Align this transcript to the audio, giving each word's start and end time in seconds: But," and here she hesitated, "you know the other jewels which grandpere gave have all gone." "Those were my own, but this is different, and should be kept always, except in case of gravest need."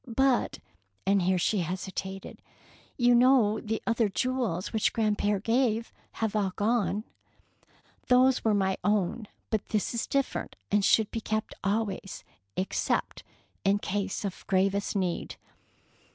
But," 0.07 0.57
and 1.05 1.21
here 1.21 1.37
she 1.37 1.59
hesitated, 1.59 2.41
"you 2.97 3.13
know 3.13 3.59
the 3.59 3.79
other 3.85 4.09
jewels 4.09 4.73
which 4.73 4.93
grandpere 4.93 5.39
gave 5.39 5.93
have 6.13 6.35
all 6.35 6.53
gone." 6.55 7.03
"Those 8.07 8.43
were 8.43 8.55
my 8.55 8.77
own, 8.83 9.27
but 9.51 9.67
this 9.69 9.93
is 9.93 10.07
different, 10.07 10.55
and 10.71 10.83
should 10.83 11.11
be 11.11 11.21
kept 11.21 11.53
always, 11.63 12.23
except 12.57 13.21
in 13.63 13.77
case 13.77 14.25
of 14.25 14.43
gravest 14.47 14.95
need." 14.95 15.35